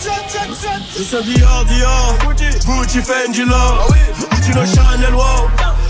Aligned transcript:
C'est 0.00 1.22
Dior, 1.24 1.64
Dior, 1.64 2.14
Gucci, 2.66 3.02
Fendi, 3.02 3.44
Love, 3.44 3.94
Gucci, 4.30 4.50
no 4.50 4.64
Chanel, 4.64 5.14
wow. 5.14 5.48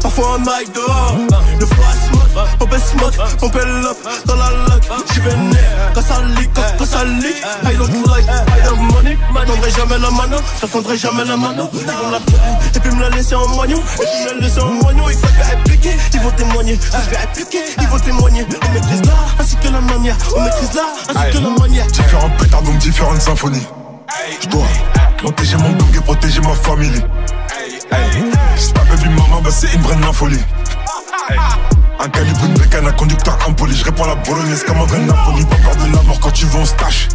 Parfois 0.00 0.36
un 0.36 0.38
mic 0.38 0.72
dehors, 0.74 1.16
le 1.58 1.66
fois 1.66 1.84
smoke, 2.06 2.48
pompe 2.58 2.78
smoke, 2.78 3.36
pompe 3.38 3.54
l'up 3.54 3.96
dans 4.24 4.36
la 4.36 4.50
luck. 4.50 4.82
J'suis 5.10 5.20
vénère, 5.20 5.92
quand 5.94 6.00
ça 6.00 6.22
leak, 6.38 6.50
quand 6.78 6.86
ça 6.86 7.04
leak. 7.04 7.36
I 7.64 7.76
don't 7.76 8.06
like, 8.06 8.24
I 8.24 8.64
don't 8.64 8.80
money. 8.92 9.18
J'attendrai 9.34 9.70
jamais 9.70 9.98
la 9.98 10.10
mano, 10.10 10.36
j'attendrai 10.60 10.96
jamais 10.96 11.24
la 11.26 11.36
mano. 11.36 11.68
Ils 11.74 11.80
vont 11.80 12.10
la 12.10 12.18
et 12.74 12.80
puis 12.80 12.90
me 12.94 13.00
la 13.02 13.10
laisser 13.10 13.34
en 13.34 13.46
moignon, 13.48 13.78
et 13.78 14.04
puis 14.06 14.24
me 14.24 14.40
la 14.40 14.46
laisser 14.46 14.60
en 14.60 14.70
moignon. 14.70 15.04
Il 15.10 15.16
faut 15.16 15.26
répliquer, 15.50 15.96
ils 16.14 16.20
vont 16.20 16.30
témoigner, 16.30 16.80
je 16.82 17.10
vais 17.10 17.16
répliquer, 17.18 17.64
ils 17.78 17.88
vont 17.88 17.98
témoigner. 17.98 18.46
On 18.66 18.72
maîtrise 18.72 19.04
là, 19.04 19.12
ainsi 19.38 19.56
que 19.56 19.68
la 19.68 19.80
manière, 19.82 20.16
on 20.34 20.40
maîtrise 20.40 20.72
là, 20.74 20.82
ainsi 21.08 21.38
que 21.38 21.42
la 21.42 21.50
manière. 21.50 21.86
Différents 21.88 22.30
pétards, 22.38 22.62
donc 22.62 22.78
différentes 22.78 23.20
symphonies. 23.20 23.66
J'dois 24.40 24.66
protéger 25.18 25.56
mon 25.56 25.72
dog 25.72 25.96
et 25.96 26.00
protéger 26.00 26.40
ma 26.40 26.54
famille. 26.54 27.02
C'est 28.56 28.74
pas 28.74 28.84
baby 28.84 29.08
maman, 29.08 29.40
bah 29.42 29.50
c'est 29.50 29.72
une 29.74 29.82
vraie 29.82 29.96
folie. 30.12 30.38
Un 32.02 32.08
calibre, 32.08 32.44
une 32.46 32.54
bécane, 32.54 32.86
un 32.86 32.92
conducteur 32.92 33.38
impoli. 33.46 33.76
Je 33.76 33.84
réponds 33.84 34.04
à 34.04 34.08
la 34.08 34.14
bolognaise 34.14 34.64
comme 34.64 34.78
un 34.78 34.84
vrai 34.84 35.00
Napoli. 35.00 35.44
Pas 35.44 35.56
peur 35.56 35.76
de 35.76 35.94
la 35.94 36.02
mort 36.02 36.18
quand 36.20 36.30
tu 36.30 36.46
vas 36.46 36.60
en 36.60 36.64
stash. 36.64 37.08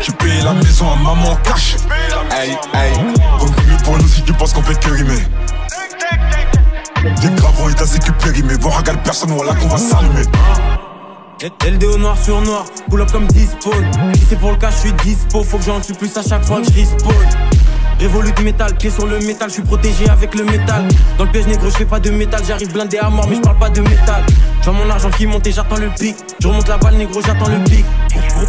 J'ai 0.00 0.12
payé 0.12 0.42
la 0.42 0.52
maison 0.54 0.90
à 0.90 0.96
maman 0.96 1.30
en 1.30 1.36
cash. 1.36 1.76
Hey, 2.32 2.58
hey. 2.74 2.96
Donc 3.38 3.56
mieux 3.66 3.76
pour 3.84 3.96
nous 3.98 4.08
si 4.08 4.22
tu 4.22 4.32
penses 4.32 4.52
qu'on 4.52 4.62
fait 4.62 4.78
que 4.78 4.90
rimer. 4.90 5.22
Des 7.22 7.30
gravons 7.30 7.68
et 7.68 7.74
t'as 7.74 7.86
sécu 7.86 8.12
périmé. 8.12 8.54
Voir 8.54 8.78
regarde 8.78 8.98
personne, 9.04 9.30
voilà 9.30 9.54
qu'on 9.54 9.68
va 9.68 9.78
s'allumer. 9.78 10.22
LD 11.42 11.84
au 11.84 11.96
noir 11.96 12.18
sur 12.22 12.38
noir, 12.42 12.66
pull 12.90 13.00
up 13.00 13.10
comme 13.10 13.26
dispone. 13.28 13.90
Si 14.14 14.26
c'est 14.28 14.38
pour 14.38 14.50
le 14.50 14.58
cas, 14.58 14.70
je 14.70 14.76
suis 14.76 14.92
dispo. 14.92 15.42
Faut 15.42 15.56
que 15.56 15.64
j'en 15.64 15.80
tue 15.80 15.94
plus 15.94 16.14
à 16.18 16.22
chaque 16.22 16.44
fois 16.44 16.60
que 16.60 16.66
je 16.66 16.80
respawn. 16.80 17.14
Révolute 17.98 18.40
métal, 18.42 18.76
pied 18.76 18.90
sur 18.90 19.06
le 19.06 19.18
métal, 19.20 19.48
je 19.48 19.54
suis 19.54 19.62
protégé 19.62 20.06
avec 20.10 20.34
le 20.34 20.44
métal. 20.44 20.86
Dans 21.16 21.24
le 21.24 21.30
piège 21.30 21.46
négro, 21.46 21.70
je 21.70 21.76
fais 21.76 21.86
pas 21.86 21.98
de 21.98 22.10
métal, 22.10 22.42
j'arrive 22.46 22.72
blindé 22.72 22.98
à 22.98 23.08
mort, 23.08 23.26
mais 23.26 23.36
je 23.36 23.40
parle 23.40 23.58
pas 23.58 23.70
de 23.70 23.80
métal. 23.80 24.22
J'en 24.64 24.74
mon 24.74 24.88
argent 24.90 25.10
qui 25.10 25.26
monte 25.26 25.46
et 25.46 25.52
j'attends 25.52 25.76
le 25.76 25.88
pic. 25.98 26.14
Je 26.40 26.48
remonte 26.48 26.68
la 26.68 26.76
balle, 26.76 26.96
négro, 26.96 27.22
j'attends 27.22 27.48
le 27.48 27.64
pic. 27.64 27.84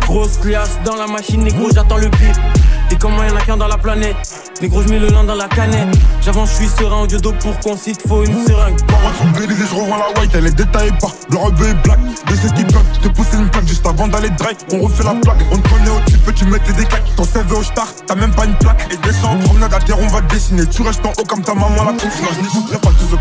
Grosse 0.02 0.44
liasse 0.44 0.80
dans 0.84 0.96
la 0.96 1.08
machine, 1.08 1.44
négro, 1.44 1.70
j'attends 1.74 1.98
le 1.98 2.10
pic. 2.10 2.36
Et 2.92 2.98
comment 2.98 3.24
y'en 3.24 3.36
a 3.36 3.42
qu'un 3.42 3.56
dans 3.56 3.68
la 3.68 3.78
planète 3.78 4.18
Négro, 4.62 4.84
je 4.84 4.90
mets 4.90 5.00
le 5.00 5.08
lin 5.08 5.24
dans 5.24 5.36
la 5.36 5.48
canette. 5.48 5.98
J'avance, 6.22 6.50
je 6.52 6.56
suis 6.56 6.68
serein, 6.68 7.04
audio 7.04 7.20
dos 7.20 7.34
pour 7.40 7.58
qu'on 7.60 7.78
cite, 7.78 8.06
faut 8.08 8.24
une 8.24 8.46
seringue. 8.46 8.78
Son 9.18 9.32
grisé, 9.32 9.64
je 9.70 9.76
revois 9.76 9.98
la 9.98 10.20
white, 10.20 10.32
elle 10.36 10.48
est 10.48 10.56
détaillée 10.56 10.92
pas. 11.00 11.12
Le 11.32 11.38
rebeu 11.38 11.70
est 11.70 11.84
black. 11.84 12.00
De 12.28 12.36
ceux 12.36 12.50
qui 12.50 12.64
peuvent 12.66 13.00
te 13.02 13.08
pousser 13.08 13.38
une 13.38 13.50
plaque 13.50 13.68
juste 13.68 13.86
avant 13.88 14.08
d'aller 14.08 14.30
drag. 14.32 14.56
On 14.74 14.82
refait 14.82 15.04
la 15.04 15.14
plaque, 15.16 15.40
on 15.52 15.58
te 15.58 15.70
connaît 15.70 15.90
au 15.90 16.00
type, 16.06 16.36
tu 16.36 16.46
mettais 16.46 16.74
des 16.74 16.86
claques. 16.86 17.16
Ton 17.16 17.24
CV 17.24 17.56
au 17.56 17.64
star, 17.64 17.88
t'as 18.06 18.16
même 18.16 18.34
pas 18.36 18.46
une 18.46 18.56
plaque. 18.56 18.88
Et 18.92 18.98
descends 18.98 19.32
en 19.32 19.38
promenade 19.38 19.74
à 19.74 19.80
terre, 19.80 19.98
on 20.00 20.08
va 20.08 20.22
te 20.22 20.34
dessiner. 20.34 20.66
Tu 20.68 20.82
restes 20.82 21.06
en 21.06 21.12
haut 21.12 21.26
comme 21.28 21.42
ta 21.42 21.54
maman 21.54 21.84
la 21.84 21.94
confiance. 21.94 22.36
Je 22.36 22.42
n'écouterai 22.42 22.78
pas 22.78 22.90
tout 22.90 23.08
ce 23.10 23.16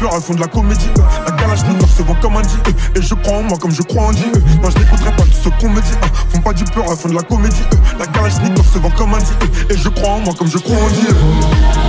dit. 0.00 0.14
elles 0.14 0.22
font 0.22 0.34
de 0.34 0.40
la 0.40 0.46
comédie. 0.46 0.88
La 1.26 1.36
galache 1.36 1.60
nous 1.68 1.86
se 1.86 2.02
vend 2.02 2.14
comme 2.20 2.36
un 2.36 2.42
dit. 2.42 2.56
Et 2.96 3.02
je 3.02 3.14
crois 3.14 3.38
en 3.38 3.42
moi 3.42 3.58
comme 3.58 3.72
je 3.72 3.82
crois 3.82 4.04
en 4.04 4.12
euh. 4.12 4.14
Non, 4.62 4.70
je 4.70 4.78
n'écouterai 4.78 5.10
pas 5.16 5.22
tout 5.22 5.42
ce 5.44 5.48
qu'on 5.60 5.70
me 5.70 5.80
dit. 5.80 5.92
euh. 6.02 6.30
Font 6.30 6.40
pas 6.40 6.52
du 6.52 6.64
pleur, 6.64 6.86
elles 6.90 6.96
font 6.96 7.08
de 7.08 7.14
la 7.14 7.22
comédie. 7.22 7.62
La 7.98 8.06
galache 8.06 8.34
se 8.34 8.78
vend 8.78 8.90
comme 8.90 9.14
un 9.14 9.18
dit. 9.18 9.32
Et 9.70 9.76
je 9.76 9.88
crois 9.88 10.10
en 10.10 10.20
moi 10.20 10.34
comme 10.36 10.48
je 10.50 10.58
crois 10.58 10.76
en 10.76 10.88
Dieu. 10.88 11.79